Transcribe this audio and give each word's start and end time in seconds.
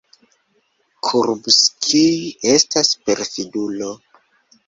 Kurbskij 1.09 2.17
estas 2.53 2.89
perfidulo. 3.09 3.93